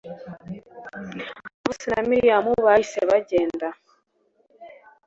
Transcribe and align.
mose 1.63 1.85
na 1.93 2.01
miriyamu 2.09 2.51
bahise 2.65 2.99
bagenda 3.09 3.67